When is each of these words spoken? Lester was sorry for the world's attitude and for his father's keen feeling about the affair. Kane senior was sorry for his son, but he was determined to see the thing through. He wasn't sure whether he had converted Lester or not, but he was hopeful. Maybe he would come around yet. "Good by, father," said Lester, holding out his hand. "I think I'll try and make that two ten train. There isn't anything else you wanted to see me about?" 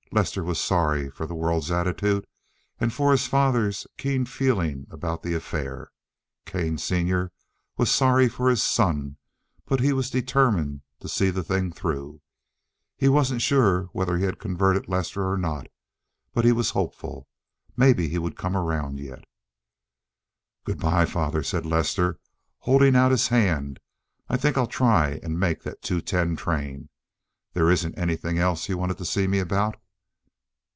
Lester 0.13 0.43
was 0.43 0.59
sorry 0.59 1.09
for 1.09 1.25
the 1.25 1.33
world's 1.33 1.71
attitude 1.71 2.27
and 2.81 2.91
for 2.91 3.11
his 3.13 3.27
father's 3.27 3.87
keen 3.97 4.25
feeling 4.25 4.85
about 4.91 5.23
the 5.23 5.33
affair. 5.33 5.89
Kane 6.45 6.77
senior 6.77 7.31
was 7.77 7.89
sorry 7.89 8.27
for 8.27 8.49
his 8.49 8.61
son, 8.61 9.15
but 9.65 9.79
he 9.79 9.93
was 9.93 10.09
determined 10.09 10.81
to 10.99 11.07
see 11.07 11.29
the 11.29 11.45
thing 11.45 11.71
through. 11.71 12.19
He 12.97 13.07
wasn't 13.07 13.41
sure 13.41 13.83
whether 13.93 14.17
he 14.17 14.25
had 14.25 14.37
converted 14.37 14.89
Lester 14.89 15.23
or 15.31 15.37
not, 15.37 15.67
but 16.33 16.43
he 16.43 16.51
was 16.51 16.71
hopeful. 16.71 17.29
Maybe 17.77 18.09
he 18.09 18.17
would 18.17 18.35
come 18.35 18.57
around 18.57 18.99
yet. 18.99 19.23
"Good 20.65 20.81
by, 20.81 21.05
father," 21.05 21.41
said 21.41 21.65
Lester, 21.65 22.19
holding 22.57 22.97
out 22.97 23.11
his 23.11 23.29
hand. 23.29 23.79
"I 24.27 24.35
think 24.35 24.57
I'll 24.57 24.67
try 24.67 25.21
and 25.23 25.39
make 25.39 25.63
that 25.63 25.81
two 25.81 26.01
ten 26.01 26.35
train. 26.35 26.89
There 27.53 27.71
isn't 27.71 27.97
anything 27.97 28.37
else 28.39 28.67
you 28.67 28.77
wanted 28.77 28.97
to 28.97 29.05
see 29.05 29.25
me 29.25 29.39
about?" 29.39 29.77